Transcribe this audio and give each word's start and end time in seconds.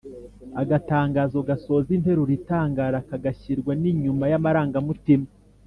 agatangaro(!): 0.61 1.39
gasoza 1.49 1.89
interuro 1.97 2.31
itangara, 2.39 2.97
kagashyirwa 3.09 3.71
n‟inyuma 3.81 4.23
y‟amarangamutima. 4.31 5.27